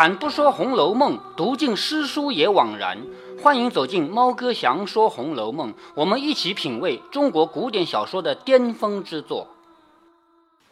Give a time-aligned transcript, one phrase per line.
[0.00, 3.02] 开坛不说《红楼梦》，读尽诗书也枉然。
[3.42, 9.48] 欢迎走进猫哥祥说《红楼梦》，我们一起品味中国古典小说的巅峰之作。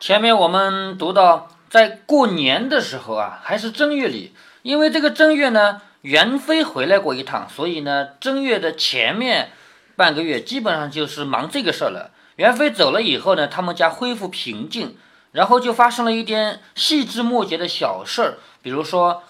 [0.00, 9.50] 前面我们读到，在过年的时候啊，还是正月里，因为这个正月呢，元妃回来过一趟，所以呢，正月的前面
[9.94, 12.12] 半个月基本上就是忙这个事儿了。
[12.36, 14.96] 元妃走了以后呢，他们家恢复平静。
[15.38, 19.22] 然后就发生了一点细枝末节的小事儿，比如说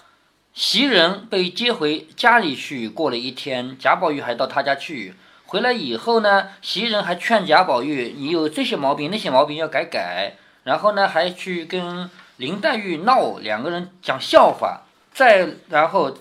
[0.55, 5.13] 袭人被接回家里去过了一天，贾宝玉还到他家去。
[5.45, 10.33] 回来以后呢，袭人还劝贾宝玉：“你有这些毛病，那些毛病要改改。”
[10.65, 14.81] 然后呢，还去跟林黛玉闹，两个人讲笑话。
[15.13, 16.17] 再然后。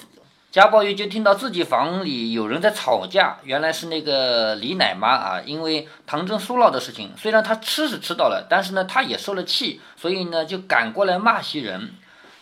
[0.58, 11.92] 贾宝玉就听到自己房里有人在吵架，原来是那个李奶妈啊，因为唐僧苏老的事情，虽然他吃是吃到了，但是呢，他也受了气，所以呢，就赶过来骂袭人。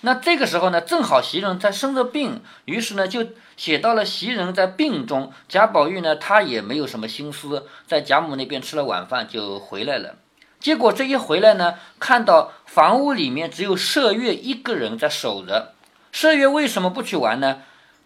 [0.01, 3.23] 那这个时候呢，正好袭人在生着病，于是呢，就
[3.59, 5.31] 写到了袭人在病中。
[5.47, 10.15] 贾宝玉呢，他也没有什么心思，在贾母那边吃了晚饭就回来了。
[10.59, 15.75] 结果这一回来呢，看到房屋里面只有麝月一个人在守着。
[16.15, 17.59] 麝月为什么不去玩呢？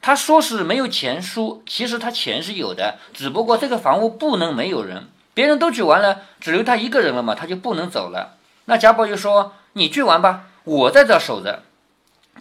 [0.02, 8.36] 他说是没有钱输，其实他钱是有的，只不过这个房屋不能没有人，别人都去玩了，只留他一个人了嘛，他就不能走了。
[8.64, 11.62] 那贾宝玉说：“你去玩吧，我在这守着。”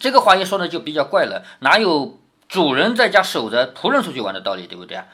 [0.00, 5.04] 这个话一说呢，就比较怪了，哪有主人在家守着，仆人出去玩的道理，对不对啊？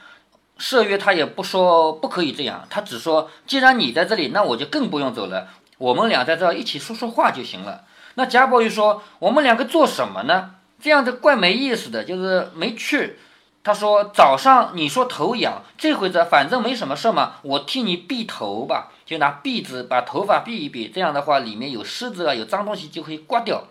[0.57, 7.83] 麝月他也不说不可以这样，他只说：“既然你在这里，那我就更不用走了，我们俩在这一起说说话就行了。”
[8.15, 13.17] 那贾宝玉说：“我们两个做什么呢？”这样子怪没意思的，就是没趣。
[13.63, 20.87] 他说早上你说头痒，这回子反正没什么事嘛，我替你避头吧，就拿篦子把头发避一避。
[20.87, 23.63] 这样的话，里面有虱子啊，有脏东西就可以刮掉。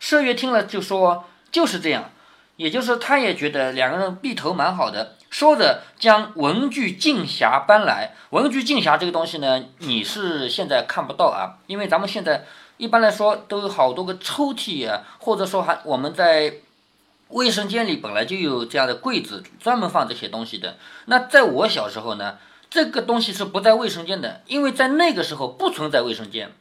[0.00, 2.10] 麝月听了就说就是这样，
[2.56, 5.16] 也就是他也觉得两个人避头蛮好的。
[5.28, 12.46] 说着将文具镜匣搬来，文具镜匣这个东西呢，你是现在看不到啊，因为咱们现在。
[12.76, 16.54] 一般来说都有好多个抽屉啊，或者说还我们在
[17.28, 20.76] 卫生间里本来就有这样的柜子，专门放这些东西的。
[21.06, 26.52] 那在我小时候呢，这个东西是不在卫生间的，因为在那个时候不存在卫生间。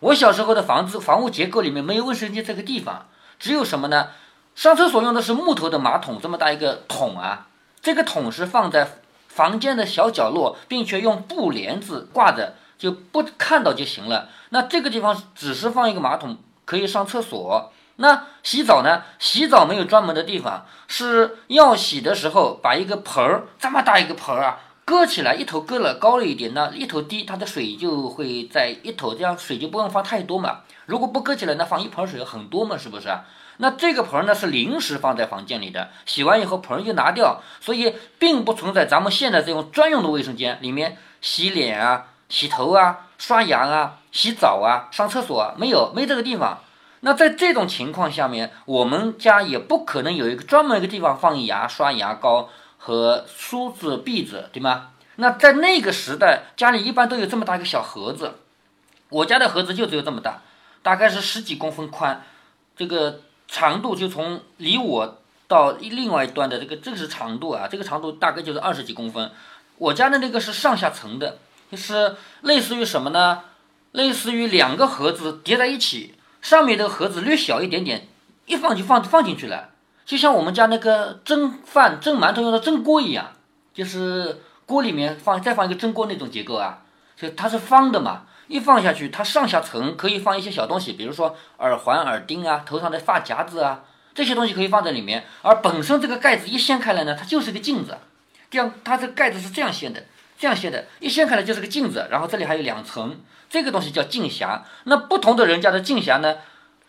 [0.00, 4.08] 我小时候的房子房屋结构里面没有卫生间这个地方，只有什么呢？
[4.54, 7.48] 上厕所用的是木头的马桶，这么大一个桶啊，
[7.80, 8.88] 这个桶是放在
[9.28, 12.54] 房间的小角落，并且用布帘子挂着。
[12.78, 14.28] 就不看到就行了。
[14.50, 17.72] 那这个地方只是放一个马桶，可以上厕所。
[17.96, 19.02] 那洗澡呢？
[19.18, 30.60] 洗澡没有专门的地方，是要洗的时候把一个盆儿这么大一个盆儿啊，搁起来，一头搁了高了一点，那一头低，它的水就会在一头，这样水就不用放太多嘛。
[30.84, 33.08] 如果不搁起来，那放一盆水很多嘛，是不是？
[33.56, 42.08] 那这个盆呢是临时放在房间里的，洗完以后盆就拿掉，所以并不存在咱们现在这种专用的卫生间里面洗脸啊。
[42.28, 46.60] 洗头啊，刷牙啊，洗澡啊，上厕所啊，没有，没这个地方。
[47.00, 52.48] 那在这种情况下面，我们家也不可能有一个专门一个地方放牙刷、牙膏
[52.78, 54.88] 和梳子、篦子，对吗？
[55.16, 58.40] 那在那个时代，家里一般都有这么大一个小盒子。
[59.08, 60.42] 我家的盒子就只有这么大，
[60.82, 62.24] 大概是十几公分宽，
[62.76, 69.30] 这个长度就从离我到另外一端的这个，这个是长度啊，这个长度大概就是二十几公分。
[69.78, 71.38] 我家的那个是上下层的。
[71.76, 73.42] 是类似于什么呢？
[73.92, 78.06] 类似于两个盒子叠在一起，上面的盒子略小一点点，
[78.44, 79.70] 一放就放放进去了，
[80.04, 83.32] 就像我们家那个蒸饭、蒸馒头用的蒸锅一样，
[83.72, 86.82] 就是锅里面放再放一个蒸锅那种结构啊，
[87.16, 93.84] 就它是方的嘛，一放下去，它上下层可以放一些小东西，比如说耳环、耳钉啊，头上的发夹子啊，
[94.14, 95.24] 这些东西可以放在里面。
[95.40, 97.96] 而本身这个盖子一掀开来呢，它就是个镜子，
[98.50, 100.04] 这样它这个盖子是这样掀的。
[100.38, 103.18] 这样写的，一掀开来就是个镜子，然后这里还有两层，
[103.48, 104.60] 这个东西叫镜匣。
[104.84, 106.36] 那不同的人家的镜匣呢，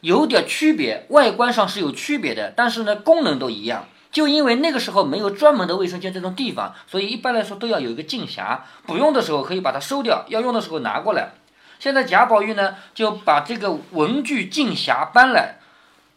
[0.01, 3.87] 有点区别，外观上是有区别的，但是呢，功能都一样。
[4.11, 11.31] 就因为那个时候没有专门的卫生间这种地方，所以一般来说都要有一个镜匣，不用的时候可以把它收掉，要用的时候拿过来。
[11.79, 15.59] 现在贾宝玉呢，就把这个文具镜匣搬来，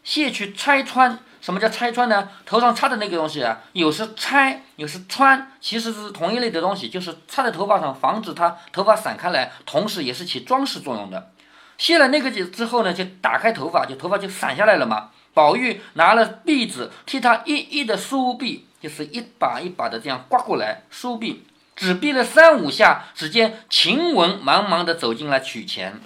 [0.02, 1.18] 卸去拆穿。
[1.40, 2.28] 什么叫拆穿呢？
[2.44, 11.30] 头上插的那个东西啊，有时拆，有时穿，其实是同一类的东西，就是插在头发上，防止它头发散开来，同时也是起装饰作用的。
[11.78, 15.08] 卸了那个之后呢，就打开头发，就头发就散下来了嘛。
[15.32, 21.38] 宝玉拿了篦子替他一一的梳篦，就是一把一把的这样刮过来梳篦，
[21.74, 25.98] 只篦了三五下，只见晴雯忙忙的走进来取钱。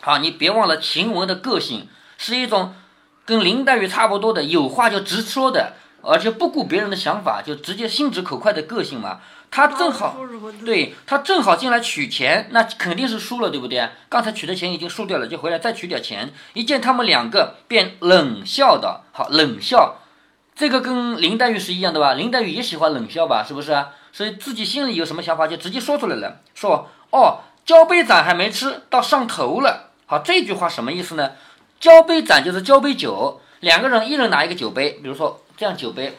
[0.00, 1.86] 好，你别忘了晴雯的个性
[2.16, 2.74] 是一种。
[3.30, 9.20] 跟林黛玉差不多的，有话就直说的，而且不顾别人的想法，就直接心直口快的个性嘛。
[9.52, 10.16] 他正好，
[10.66, 13.88] 对他正好进来取钱，那肯定是输了，对不对？
[14.08, 16.32] 刚才取的钱已经输掉了，就回来再取点钱。
[16.54, 19.98] 一见他们两个，便冷笑道：“好，冷笑，
[20.56, 22.14] 这个跟林黛玉是一样的吧？
[22.14, 23.44] 林黛玉也喜欢冷笑吧？
[23.46, 23.86] 是不是？
[24.10, 29.90] 所以自己心里有什么想法，就直接说出来了，说：哦，交杯盏还没吃到上头了。
[30.06, 31.30] 好，这句话什么意思呢？
[31.80, 36.16] 交杯盏就是交杯酒，两个人一人拿一个酒杯，比如说这样酒杯，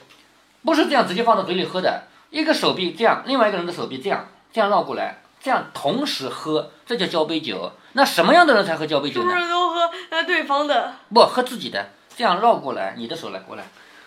[0.66, 7.74] 不是这样直接放到嘴里喝的。”一个手臂这样，另外一个人的手臂这样，这样绕过来，这样同时喝，这叫交杯酒。
[7.92, 9.30] 那什么样的人才喝交杯酒呢？
[9.30, 10.96] 是不是都喝呃对方的？
[11.14, 13.66] 不喝自己的，这样绕过来，你的手来过来，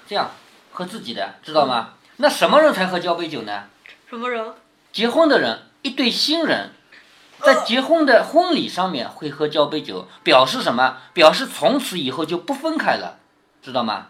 [0.09, 0.31] 这样
[0.73, 1.91] 喝自己的，知道吗？
[2.17, 3.65] 那什么人才喝交杯酒呢？
[4.09, 4.55] 什么人？
[4.91, 6.71] 结婚的人，一对新人，
[7.45, 10.97] 在结婚的婚礼上面会喝交杯酒，表示什么？
[11.13, 13.19] 表示从此以后就不分开了，
[13.63, 14.07] 知道吗？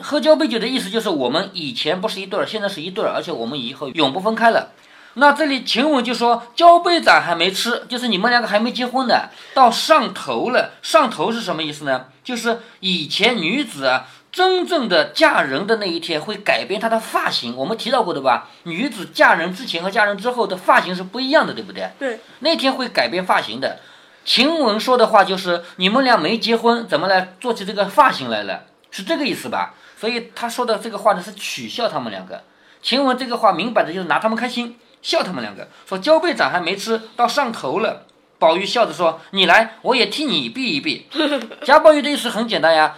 [0.00, 4.70] 喝交杯酒的意思就是我们以前不是一对儿，现在是一对儿，而且我们以后永不分开了。
[5.14, 10.72] 那这里晴雯就说交杯盏还没吃，就是你们两个还没结婚的，到上头了。
[10.80, 12.06] 上头是什么意思呢？
[12.24, 17.54] 就是以前女子啊，真正的嫁人的那一天会改变她的发型。
[17.54, 18.48] 我们提到过的吧？
[18.62, 21.90] 女子嫁人之前和嫁人之后的发型是不一样的，对不对？
[21.98, 22.18] 对。
[22.40, 23.78] 那天会改变发型的。
[24.24, 28.64] 晴雯说的话就是你们俩没结婚，怎么来做起这个发型来了？
[28.90, 29.74] 是这个意思吧？
[29.98, 32.42] 所以他说的这个话呢，是取笑他们两个。
[32.80, 35.68] 晴雯这个话明摆着就是拿他们开心，笑他们两个。
[35.86, 38.06] 说交杯盏还没吃到上头了，
[38.38, 41.06] 宝玉笑着说：“你来，我也替你避一避。”
[41.62, 42.96] 贾宝玉的意思很简单呀，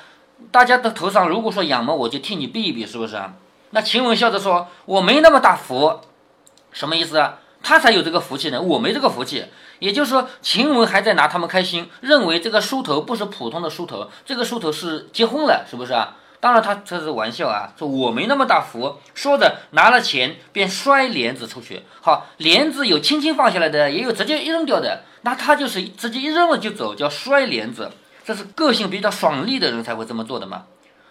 [0.51, 3.21] 大家的头上如果说痒嘛，我就替你避一避，是不是？
[3.71, 6.01] 那晴雯笑着说：“我没那么大福，
[6.73, 7.39] 什么意思啊？
[7.63, 9.47] 他才有这个福气呢，我没这个福气。
[9.81, 18.99] 也就是说，晴雯还在拿他们开心，认为这个梳头不是普通的梳头，这个梳头是结婚了，是不是啊？”当然，他这是玩笑啊，说我没那么大福。
[19.15, 21.83] 说着，拿了钱便摔帘子出去。
[22.03, 25.05] 好，帘子有轻轻放下来的，也有直接一扔掉的。
[25.23, 27.91] 那他就是直接一扔了就走，叫摔帘子。
[28.25, 30.65] 这是个性比较爽利的人才会这么做的嘛。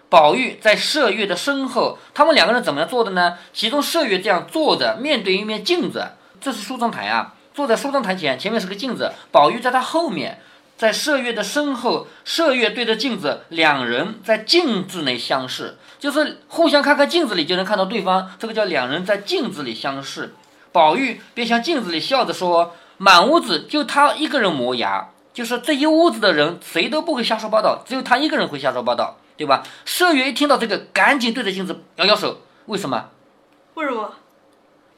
[0.09, 3.37] 宝玉在麝月的身后，他们两个人怎么样做的呢？
[3.53, 6.09] 其中麝月这样坐着，面对一面镜子，
[6.41, 10.39] 这是梳妆台啊，坐在梳妆台前，前面是个镜子，宝玉在他后面。
[10.75, 20.33] 在麝月的身后，麝月对着镜子，两人在镜子内相视，就是互相看看镜子里就能看到对方，这个叫两人在镜子里相视。
[20.71, 33.09] 宝玉便向镜子里笑着说：“满屋子就他一个人磨牙，就是这一屋子的人谁都不会瞎说八道，只有他一个人会瞎说八道，对吧？”社员一听到这个，赶紧对着镜子摇摇手，为什么？
[33.73, 34.13] 为什么？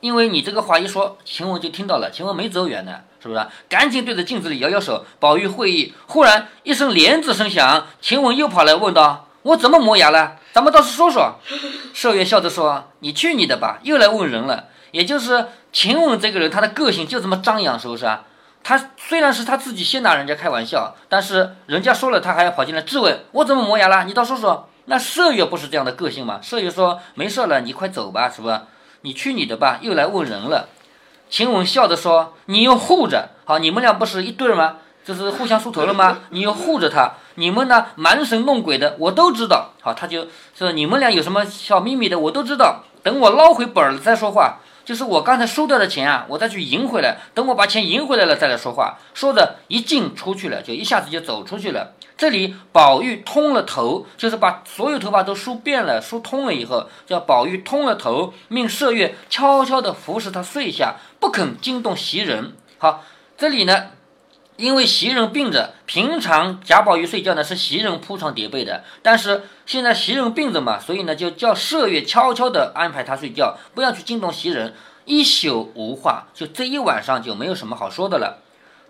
[0.02, 3.00] 因为你这个话一说，晴雯就听到了，晴雯没走远呢。
[3.22, 3.44] 是不是？
[3.68, 5.04] 赶紧对着镜子里摇摇手。
[5.20, 10.36] 宝玉会意，忽然一声帘子声响，晴雯又跑来问道：“我怎么磨牙了？
[10.54, 11.40] 咱们倒是说说。”
[11.92, 18.26] 社员笑着说：“你去你的吧，又来问人了。”也就是晴雯这个人，她的个性就这么张扬，是不是啊？
[18.68, 24.06] 他虽然是他自己先拿人家开玩笑，但是人家说了，他还要跑进来质问：“我怎么磨牙了？
[24.06, 26.40] 你倒说说。”那麝月不是这样的个性吗？
[26.42, 28.64] 麝月说：“没事了，你快走吧，是吧？
[29.02, 30.70] 你去你的吧，又来问人了。”
[31.30, 34.78] 晴雯笑着说：“你又护着，好，你们俩不是一对吗？
[35.06, 36.22] 这是互相梳头了吗？
[36.32, 39.74] 你又护着他，你们呢瞒神弄鬼的，我都知道。
[39.84, 42.84] 好，他就说你们俩有什么小秘密的，我都知道。
[43.04, 47.18] 等我捞回本儿了再说话。”就是我刚才输掉的钱啊，我再去赢回来。
[47.34, 49.00] 等我把钱赢回来了再来说话。
[49.14, 51.94] 说着一进出去了，就一下子就走出去了。
[52.16, 62.54] 这里宝玉通了头，就是把所有头发都梳遍了、梳通了以后，叫宝玉通了头，命麝月悄悄地服侍他睡下，不肯惊动袭人。
[62.78, 63.04] 好，
[63.38, 63.88] 这里呢。
[64.58, 74.74] 因为袭人病着，平常贾宝玉睡觉呢是袭人铺床叠被的，但是现在袭人病着嘛，所以呢就叫麝月悄悄地安排他睡觉，不要去惊动袭人。
[75.04, 78.40] 一宿无话，就这一晚上就没有什么好说的了。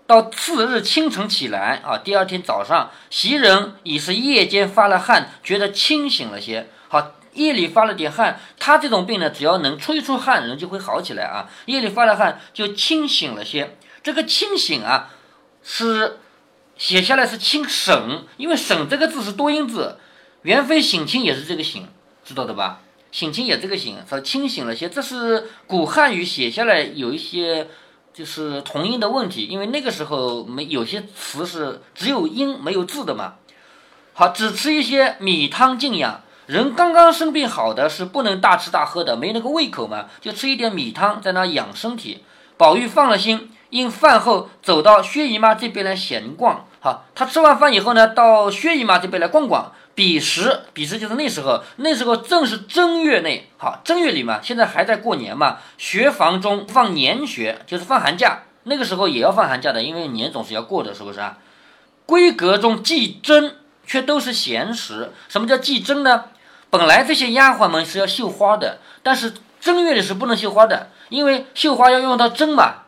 [0.08, 6.70] 到次日清晨起来啊，第二天早上，袭人已是夜间发了汗，觉得清醒了些。
[6.88, 11.50] 好，夜里发了点汗，他这种病呢，只要能出一出汗，人就会好起来啊。
[11.66, 15.10] 夜里发了汗就清醒了些，这个清醒啊。
[15.68, 16.20] 是
[16.78, 19.98] 写下来是清省，因为省这个字是多音字，
[20.44, 21.84] 元妃醒清也是这个省，
[22.24, 22.82] 知道的吧？
[23.12, 27.68] 省清也这个省，说清醒了些，这是古汉语写下来有一些
[28.14, 33.36] 就是同音的问题，因为那个时候没有些词是只有音没有字的嘛。
[34.14, 36.22] 好，只吃一些米汤静养。
[36.46, 42.24] 人刚刚生病好的是不能大吃大喝的，没那个胃口嘛，就吃一点米汤在那养身体。
[42.56, 43.50] 宝玉放了心。
[43.70, 61.38] 因饭后走到薛姨妈这边来闲逛，好，他吃完饭以后呢，到薛姨妈这边来逛逛，彼时，彼时就是那时候，那时候正是正月内，好，正月里嘛，现在还在过年嘛，学房中放年学，就是放寒假，那个时候也要放寒假的，因为年总是要过的，是不是啊？
[62.08, 63.56] 闺阁中既珍，
[63.88, 65.12] 却都是闲时。
[65.28, 66.26] 什么叫既珍呢？
[66.70, 72.84] 本来这些丫鬟们是要绣花的，但是正月里是不能绣花的，因为绣花要用到针嘛，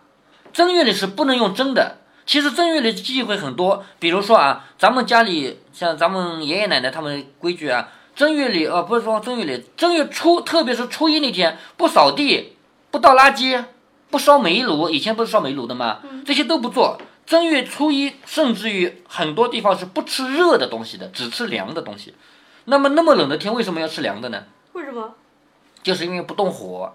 [0.58, 1.98] 正月里是不能用蒸的。
[2.26, 12.58] 其实正月里忌讳很多，比如说啊，咱们家里像咱们爷爷奶奶他们规矩啊，正月里呃不是说正月里，正月初，特别是初一那天，不扫地，
[12.90, 13.66] 不倒垃圾，
[14.10, 16.00] 不烧煤炉，以前不是烧煤炉的吗？
[16.26, 17.00] 这些都不做。
[17.28, 22.16] 正月初一，甚至于很多地方是不吃热的东西的，只吃凉的东西。
[22.66, 24.46] 那么那么冷的天，为什么要吃凉的呢？
[24.74, 25.14] 为什么？
[25.84, 26.94] 就是因为不动火，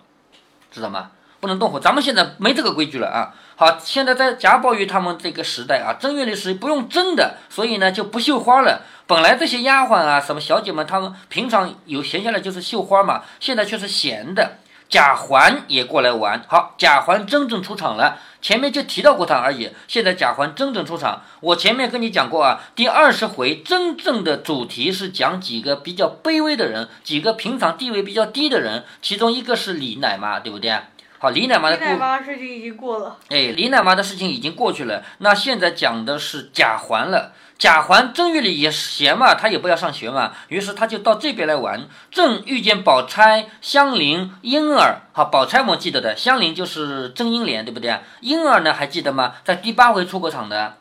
[0.72, 1.12] 知道吗？
[1.42, 1.80] 不能动火。
[1.80, 3.34] 咱们现在没这个规矩了啊。
[3.56, 8.82] 好，现在在贾宝玉他们这个时代啊，正月里是不用蒸的，所以呢就不绣花了。
[9.08, 14.58] 本来这些丫鬟啊，什么小姐们，她们平常有闲下来就是绣花嘛，现在却是闲的。
[14.88, 18.18] 贾环也过来玩，好，贾环真正出场了。
[18.42, 21.22] 前面就提到过他而已，现在贾环真正出场。
[21.40, 30.76] 我前面跟你讲过啊，第二十回真正的主题是讲几个比较卑微的人，几个平常地位比较低的人，其中一个是李奶妈，对不对？
[31.22, 33.16] 好，李奶妈的李奶妈事情已经过了。
[33.28, 35.04] 哎，李奶妈的事情已经过去了。
[35.18, 37.32] 那现在讲的是贾环了。
[37.56, 41.86] 贾环正月里也闲嘛，他也不要上学嘛，于是他就到这边来玩。
[42.10, 45.02] 正遇见宝钗、香菱、莺儿。
[45.12, 48.00] 好，宝钗我记得的，香菱就是甄英莲，对不对？
[48.22, 49.34] 莺儿呢，还记得吗？
[49.44, 50.78] 在第八回出过场的，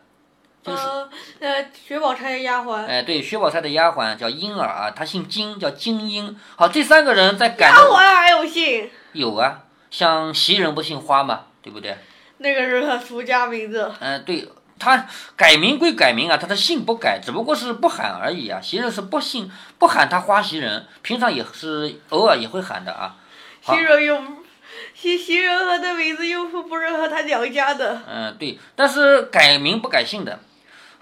[0.64, 0.82] 就是
[1.40, 2.84] 呃，薛宝钗的丫鬟。
[2.88, 6.36] 哎，对，薛宝钗的丫鬟叫莺儿啊，她姓金，叫金英。
[6.56, 7.70] 好，这三个人在赶。
[7.70, 8.90] 丫鬟还有姓？
[9.12, 9.60] 有啊。
[9.92, 11.96] 像袭人不姓花嘛，对不对？
[12.38, 13.94] 那个是他俗家名字。
[14.00, 15.06] 嗯，对他
[15.36, 18.60] 改名归改名啊，他的姓不改，只不过是不喊而已啊。
[18.60, 23.18] 袭人是不姓不喊他花袭人，平常也是偶尔也会喊的啊。
[23.62, 24.20] 袭人又
[24.96, 28.02] 袭袭人和的名字又不是和他娘家的。
[28.10, 30.40] 嗯，对，但是改名不改姓的。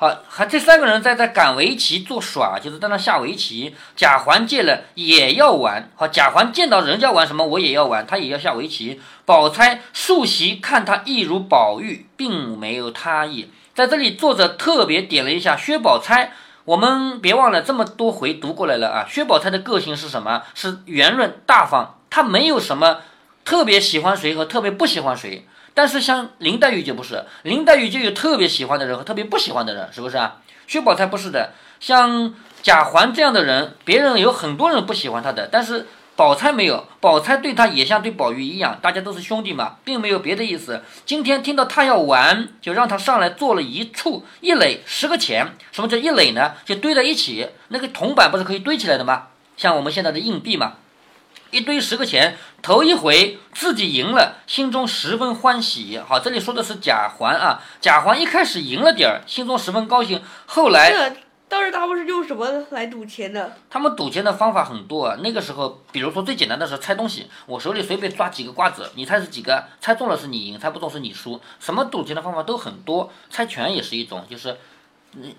[0.01, 3.75] 好，还这三个人在在赶围棋做耍，就是在那下围棋。
[3.97, 5.91] 贾环见了也要玩。
[5.97, 9.01] 好，贾环见到人家玩什么，我也要玩，他也要下围棋。
[9.25, 13.51] 宝钗竖席看他一如宝玉，并没有他意。
[13.75, 16.31] 在这里，作者特别点了一下薛宝钗。
[16.63, 19.05] 我们别忘了，这么多回读过来了啊。
[19.09, 20.43] 薛宝钗的个性是什么？
[20.55, 23.01] 是圆润大方，她没有什么
[23.43, 25.45] 特别喜欢谁和特别不喜欢谁。
[25.73, 30.38] 但是像林黛玉就不是，林黛玉就有特别喜欢的人和特别不喜欢的人，是不是啊？
[30.67, 40.81] 薛宝钗不是的，像贾环这样的人，别人有很多人不喜欢他的，但是宝钗没有，宝钗对他也像对宝玉一样，大家都是兄弟嘛，并没有别的意思。
[41.05, 45.55] 今天听到他要玩，就让他上来做了一处，一垒十个钱。
[45.71, 46.55] 什么叫一垒呢？
[46.65, 49.27] 就堆在一起，那个铜板不是可以堆起来的吗？
[49.55, 50.73] 像我们现在的硬币嘛。
[51.51, 55.99] 一堆十个钱，头一回自己赢了，心中十分欢喜。
[55.99, 60.21] 好，这里说的是贾环啊，贾环一开始赢了点儿，心中十分高兴。
[60.45, 61.15] 后来，
[61.47, 63.57] 当时他们是用什么来赌钱的？
[63.69, 65.17] 他们赌钱的方法很多啊。
[65.21, 69.63] 那个时候，比如说最简单的是猜东西，我手里随便抓几个瓜子，你猜是几个？
[69.79, 71.41] 猜中了是你赢，猜不中是你输。
[71.59, 74.57] 什么赌钱的方法都很多，猜拳也是一种，就是。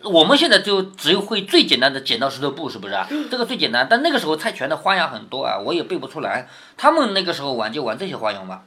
[0.03, 3.07] 我们现在就只有会最简单的剪刀石头布，是不是啊？
[3.31, 6.49] 这个最简单，但那个时候猜拳的花样很多啊，我也背不出来。
[6.77, 8.63] 他们那个时候玩就玩这些花样吧。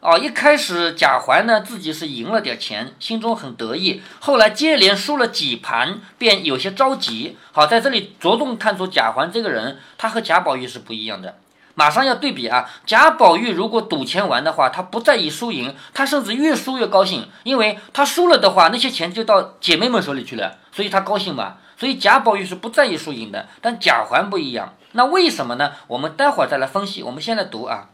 [0.00, 4.02] 哦，一开始贾环呢自己是赢了点钱，心中很得意。
[4.20, 7.36] 后来接连输了几盘，便有些着急。
[7.52, 11.36] 好，在这里着重看出贾环这个人，他和贾宝玉是不一样的。
[11.78, 12.70] 马上要对比啊！
[12.86, 21.58] 贾宝玉如果赌钱玩的话，他不在意输赢，他甚至越输越高兴，因为他输了的话，那些钱就到姐妹们手里去了，所以他高兴嘛。
[21.78, 24.72] 所以贾宝玉是不在意输赢的，但贾环不一样。
[24.92, 25.72] 那为什么呢？
[25.88, 27.02] 我们待会儿再来分析。
[27.02, 27.90] 我们先来读啊，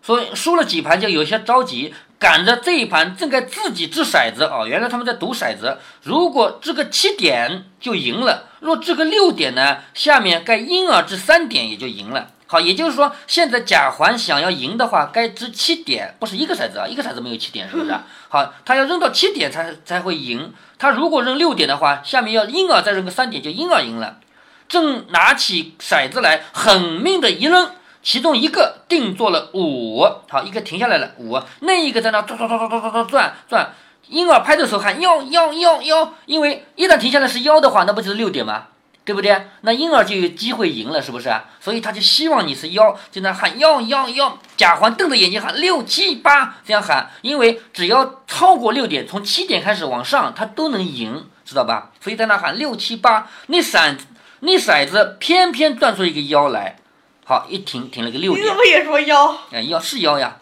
[0.00, 4.64] 所以输了几盘就有些着急，赶着这一盘正该自己掷骰子哦。
[4.66, 12.28] 原来他们在赌骰子，如果掷个七点就赢了，若掷个六点呢，下面该婴儿掷三点也就赢了。
[12.50, 17.94] 好，也就是说，现在贾环想要赢的话，该掷七点，不是一个骰子啊，一个骰子没有七点，是不是？
[18.30, 20.54] 好，他要扔到七点才才会赢。
[20.78, 24.16] 他如果扔六点的话，下面要婴儿再扔个三点，就婴儿赢了。
[24.66, 27.70] 正拿起骰子来狠命的一扔，
[28.02, 33.74] 其中一个定做了五，好，一个停下来了五，那一个在那转转转转转转转转，
[34.08, 38.68] 婴儿拍着手喊幺幺幺幺，因为一旦停下来是幺的话，那不就是六点吗？
[39.08, 39.48] 对不对？
[39.62, 41.42] 那婴儿就有机会赢了，是不是啊？
[41.60, 44.38] 所以他就希望你是幺，就那喊幺幺幺。
[44.54, 51.90] 贾环瞪着眼睛喊六七八，这样喊，因为只要超过六点，从七点开始往上，他都能赢，知道吧？
[52.02, 53.30] 所以在那喊六七八。
[53.46, 53.96] 那骰
[54.40, 56.76] 那骰子偏偏转出一个幺来，
[57.24, 59.38] 好一停停了个六点你怎，么也说幺？
[59.52, 60.36] 哎，幺是幺呀，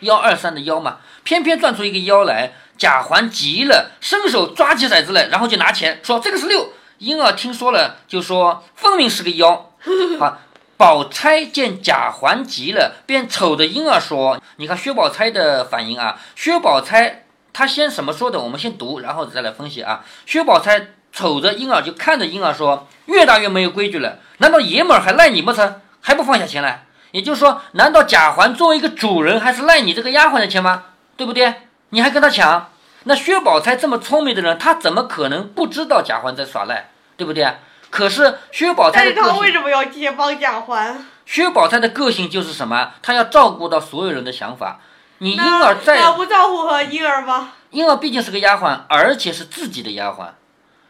[0.00, 6.74] 幺二三的幺嘛，偏偏转出一个幺来，贾环急了，伸手抓起骰子来，然后就拿钱说这个是六。
[7.00, 9.70] 婴儿听说了，就说分明是个妖
[10.20, 10.40] 啊，
[10.76, 18.38] 宝钗见贾环急了，便瞅着婴儿说：“你看薛宝钗的反应啊，薛宝钗她先什么说的？
[18.40, 20.04] 我们先读，然后再来分析啊。
[20.26, 25.80] 薛宝钗瞅着婴儿，就看着婴儿说：越大越没有规矩了，难道爷们儿还赖你不成？
[26.02, 26.84] 还不放下钱来？
[27.12, 30.82] 也就是说，难道贾环作为一个主人，还是赖你这个丫鬟的钱吗？
[31.16, 31.62] 对不对？
[31.88, 32.68] 你还跟他抢？
[33.04, 36.90] 那薛宝钗这么聪明的人，她怎么可能不知道贾环在耍赖？
[37.16, 37.56] 对不对？
[37.90, 41.06] 可是薛宝钗但是他的个性，为什么要揭帮贾环？
[41.26, 42.92] 薛宝钗的个性就是什么？
[43.02, 44.80] 她要照顾到所有人的想法。
[45.18, 47.52] 你婴儿在那不照顾和婴儿吗？
[47.70, 50.28] 婴儿毕竟是个丫鬟，而且是自己的丫鬟。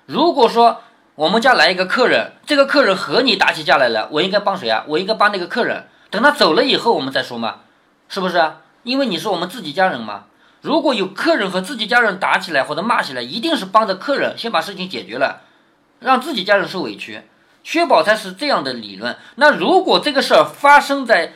[0.07, 0.83] 如果说
[1.14, 4.85] 我们家来一个客人，这个客人和你打起架来了，我应该帮谁啊？
[4.87, 5.88] 我应该帮那个客人。
[6.11, 7.57] 等他走了以后，我们再说嘛，
[8.09, 8.59] 是不是啊？
[8.83, 10.25] 因为你是我们自己家人嘛。
[10.62, 15.43] 如果有客人和自己家人打起来或者骂起来，一定是帮着客人先把事情解决了，
[16.00, 17.23] 让自己家人受委屈。
[17.62, 19.17] 薛宝钗是这样的理论。
[19.37, 21.33] 那如果这个事儿发生在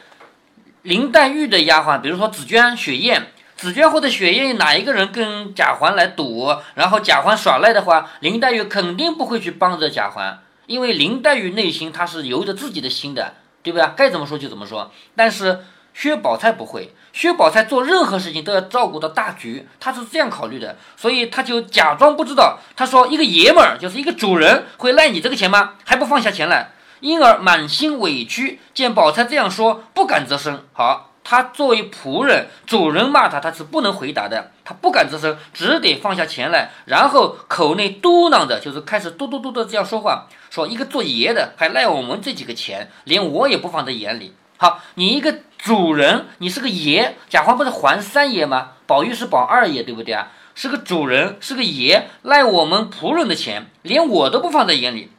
[0.82, 3.26] 林黛玉的丫鬟，比如说紫娟、雪雁，
[3.56, 13.88] 紫娟或者雪雁哪一个人跟贾环来赌，然后贾环耍赖的话，林黛玉肯定不会去帮着贾环，因为林黛玉内心她是由着自己的心的，对不对？
[13.96, 14.90] 该怎么说就怎么说。
[15.14, 15.60] 但是
[15.94, 22.58] 薛宝钗不会，薛宝钗做任何事情都要照顾到大局，她是这样考虑的，所以她就假装不知道。
[22.76, 25.74] 她说：“一个爷们儿就是一个主人，会赖你这个钱吗？
[25.84, 30.64] 还不放下钱来？”因而满心委屈，见宝钗这样说，不敢吱声。
[30.72, 44.34] 好，他作为仆人，主人骂他，他是不能回答的，他不敢吱声，只得放下钱来，然后口内嘟囔着，就是开始嘟嘟嘟的这样说话，说一个做爷的还赖我们这几个钱，连我也不放在眼里。
[44.64, 48.70] 好，你一个主人，你是个爷，贾环不是还三爷吗？
[48.86, 50.28] 宝玉是宝二爷，对不对啊？
[50.54, 55.10] 是个主人，是个爷，赖我们仆人的钱，连我都不放在眼里。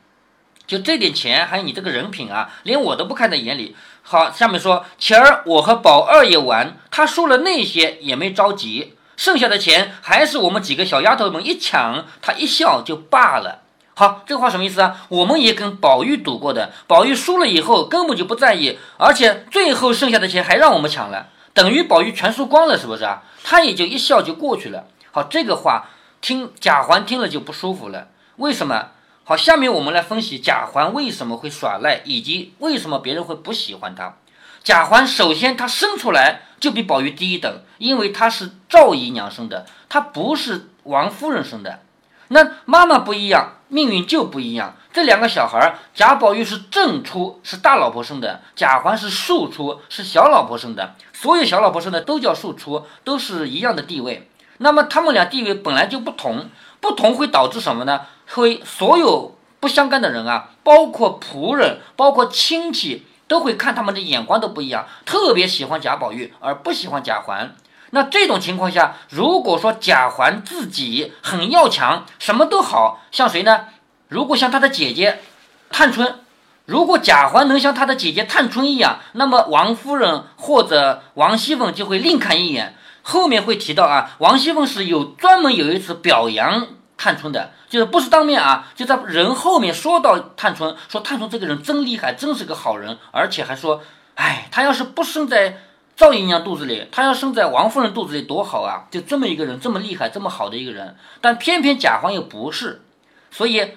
[0.66, 3.76] 就这点钱，还有你这个人品啊，连我都不看在眼里。
[4.02, 13.65] 好，下面说，前儿我和宝二爷玩，他输了那些也没着急，剩下的钱还是我们几个小丫头们一抢，他一笑就罢了。
[13.98, 15.06] 好，这话什么意思啊？
[15.08, 23.24] 我们也跟宝玉赌过的，宝玉输了以后根本就不在意，而且最后剩下的钱还让我们抢了，等于宝玉全输光了，是不是啊？
[23.42, 24.88] 他也就一笑就过去了。
[25.12, 25.86] 好，这个话
[26.20, 28.88] 听贾环听了就不舒服了，为什么？
[29.24, 34.18] 好，下面我们来分析贾环为什么会耍赖，以及为什么别人会不喜欢他。
[34.62, 41.80] 贾环首先他生出来就比宝玉低一等，因为他是赵姨娘生的，他不是王夫人生的。
[42.30, 44.76] 那妈妈不一样，命运就不一样。
[44.92, 50.96] 这两个小孩儿，贾宝玉是正出，是大老婆生的；贾环是庶出，是小老婆生的。
[51.12, 54.30] 所有小老婆生的都叫庶出，都是一样的地位。
[54.60, 58.02] 那么他们俩地位本来就不同，不同会导致什么呢？
[58.28, 67.54] 会所有不相干的人啊，包括仆人，包括亲戚，都会看他们的眼光都不一样，特别喜欢贾宝玉，而不喜欢贾环。
[67.96, 73.68] 那这种情况下，如果说贾环自己很要强，什么都好像谁呢？
[74.10, 75.22] 如果像他的姐姐
[75.70, 76.20] 探春，
[76.66, 82.76] 如果贾环能像他的姐姐探春一样，那么王夫人或者王熙凤就会另看一眼。
[83.02, 93.82] 后面会提到啊，王熙凤是有专门有一次表扬探春的，就是不是当面啊，就在人后面说到探春，说探春这个人真厉害，真是个好人，而且还说，
[94.16, 95.62] 哎，她要是不生在
[95.96, 98.88] 赵姨娘肚子里，她要生在王夫人肚子里多好啊！
[98.92, 102.82] 就这么一个人，这么厉害，这么好的一个人，但偏偏贾环又不是，
[103.32, 103.72] 所以。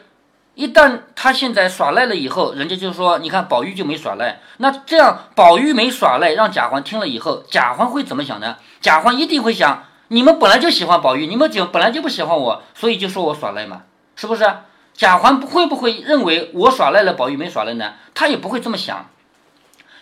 [0.54, 8.57] 一旦他现在耍赖了以后，人家就说：“你看宝玉就没耍赖。”那这样宝玉没耍赖，让贾环听了以后，贾环会怎么想呢？
[8.81, 13.83] 贾环一定会想：你们本来就喜欢宝玉，你们就本来就不喜欢我，所以就说我耍赖嘛，
[14.16, 14.52] 是不是？
[14.94, 17.92] 贾环不会不会认为我耍赖了，宝玉没耍赖呢？
[18.12, 19.09] 他也不会这么想。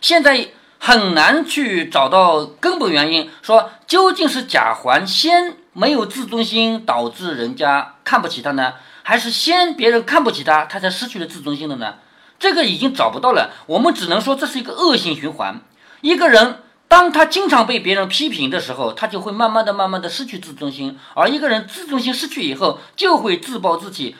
[0.00, 0.48] 现在
[0.86, 8.74] 很难去找到根本原因，说究竟是贾环先没有自尊心，导致人家看不起他呢？
[9.02, 11.96] 还是先别人看不起他，他才失去了自尊心的呢？
[12.38, 13.50] 这个已经找不到了。
[13.66, 15.60] 我们只能说这是一个恶性循环。
[16.02, 20.96] 一个人当他经常被别人批评的时候，他就会慢慢的、慢慢的失去自尊心。
[21.14, 24.14] 而一个人自尊心失去以后，就会自暴自弃，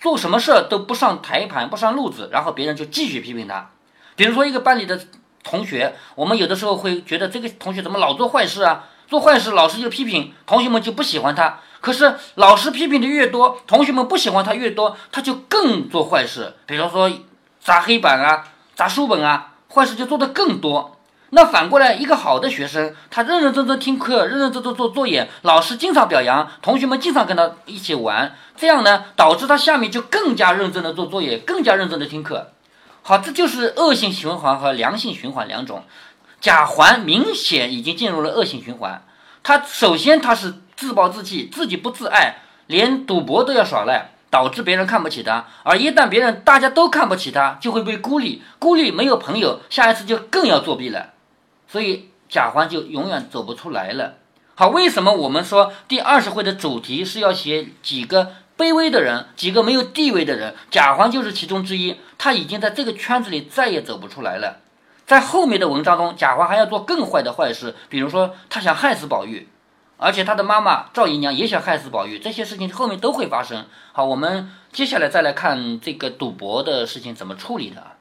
[0.00, 3.70] 做什么事儿都不上台盘、不上路子，然后别人就继续批评他。
[4.14, 5.00] 比如说一个班里的
[5.42, 8.84] 同学，我们有的时候会觉得这个同学怎么老做坏事啊？
[9.08, 11.58] 做坏事老师就批评，同学们就不喜欢他。
[11.80, 17.10] 可是老师批评的越多，同学们不喜欢他越多，他就更做坏事，比如说
[17.60, 20.96] 砸黑板啊、砸书本啊，坏事就做得更多。
[21.34, 32.52] 那反过来，一个好的学生，他认认真真听课，认认真真做作业，老师经常表扬，同学们经常跟他一起玩，这样呢，导致他下面就更加认真的做作业，更加认真的听课。
[33.02, 35.84] 好，这就是恶性循环和良性循环两种。
[36.40, 39.04] 甲环明显已经进入了恶性循环。
[39.42, 42.36] 他首先他是自暴自弃，自己不自爱，
[42.68, 45.46] 连赌博都要耍赖，导致别人看不起他。
[45.64, 51.10] 而一旦别人大家都看不起他，就会被孤立，孤立没有朋友，下一次就更要作弊了。
[51.66, 54.14] 所以甲环就永远走不出来了。
[54.54, 60.54] 好，为什么我们说第二十回的主题是要写几个卑微的人，几个没有地位的人？
[60.70, 64.58] 贾环就是其中之一，他已经在这个圈子里再也走不出来了。
[65.04, 69.48] 在后面的文章中，贾环还要做更坏的坏事，比如说他想害死宝玉，
[69.96, 73.66] 而且他的妈妈赵姨娘也想害死宝玉，这些事情后面都会发生。
[73.90, 77.91] 好，我们接下来再来看这个赌博的事情怎么处理的。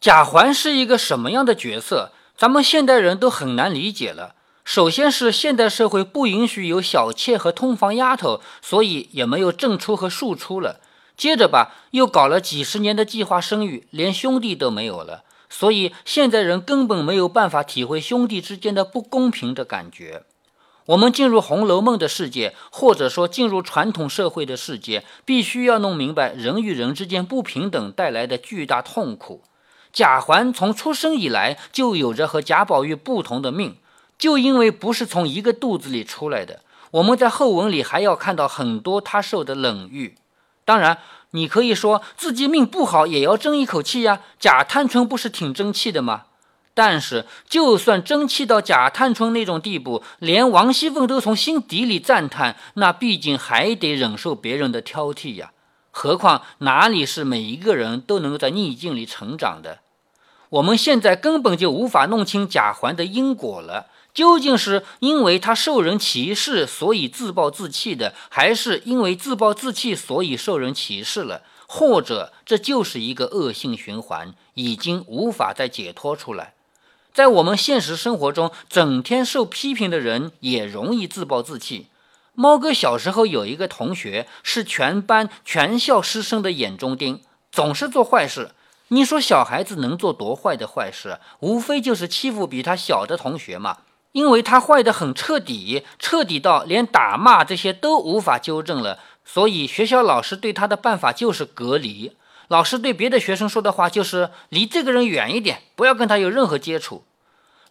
[0.00, 2.12] 贾环是一个什么样的角色？
[2.36, 4.34] 咱们现代人都很难理解了。
[4.62, 10.80] 首先是现代社会不允许有小妾和通房丫头，所以也没有正出和庶出了。
[11.16, 20.24] 接着吧，又搞了几十年的计划生育，连兄弟都没有了，所以现在人根本没有办法体会兄弟之间的不公平的感觉。
[20.86, 29.42] 我们进入《红楼梦》的世界，或者说进入传统社会的世界，必须要弄明白人与人之间不平等带来的巨大痛苦。
[29.96, 33.78] 贾环从出生以来就有着和贾宝玉不同的命，
[34.18, 36.60] 就因为不是从一个肚子里出来的。
[36.90, 40.16] 我们在后文里还要看到很多他受的冷遇。
[40.66, 40.98] 当然，
[41.30, 44.20] 你可以说自己命不好也要争一口气呀。
[44.38, 46.24] 贾探春不是挺争气的吗？
[46.74, 55.52] 但是，就算争气到贾探春那种地步，连王熙凤都从心底里赞叹，那毕竟还得忍受别人的挑剔呀。
[55.90, 59.78] 何况哪里是每一个人都能够在逆境里成长的？
[60.50, 71.42] 我们现在根本就无法弄清贾环的因果了，究竟是因为他受人歧视，所以自暴自弃的，还是因为自暴自弃，所以受人歧视了？
[71.68, 76.54] 或者这就是一个恶性循环，已经无法再解脱出来？
[77.12, 81.88] 在我们现实生活中，整天受批评的人也容易自暴自弃。
[82.34, 88.50] 猫哥小时候有一个同学，是全班全校师生的眼中钉，总是做坏事。
[88.88, 91.18] 你说小孩子能做多坏的坏事？
[91.40, 93.78] 无非就是欺负比他小的同学嘛。
[94.12, 102.16] 因为他坏得很彻底，彻底到连打骂这些都无法纠正了，所以学校老师对他的办法就是隔离。
[102.48, 107.04] 老师对别的学生说的话就是离这个人远一点，不要跟他有任何接触。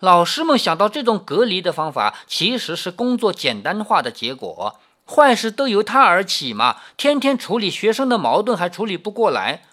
[0.01, 4.79] 老师们想到这种隔离的方法，其实是工作简单化的结果。
[5.07, 9.63] 坏事都由他而起嘛，天天处理学生的矛盾还处理不过来。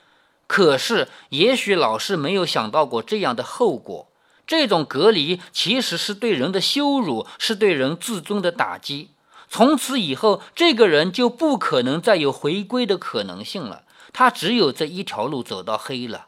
[0.55, 4.09] 可是，也许老师没有想到过这样的后果。
[4.47, 9.12] 这种隔离其实是对人的羞辱，是对人自尊的打击。
[9.49, 13.85] 从此以后，这个人就不可能再有回归的可能性了。
[14.12, 16.27] 他只有这一条路走到黑了。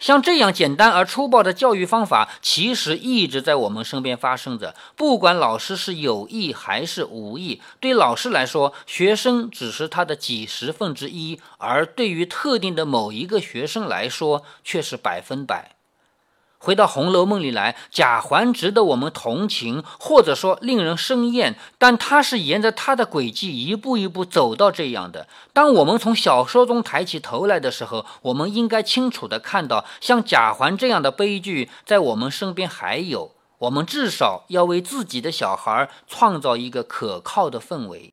[0.00, 4.74] 像这样简单而粗暴的教育方法，其实一直在我们身边发生着。
[4.96, 15.76] 不管老师是有意还是无意，对老师来说，学生只是他的几十分之一；而对于特定的某一个学生来说，却是百分百。
[16.62, 25.26] 回到《红楼梦》里来，贾环值得我们同情，或者说令人生厌，但他是沿着他的轨迹一步一步走到这样的。
[25.54, 33.32] 当我们从小说中抬起头来的时候，我们应该清楚地看到，像贾环这样的悲剧在我们身边还有。
[33.60, 38.12] 我们至少要为自己的小孩创造一个可靠的氛围。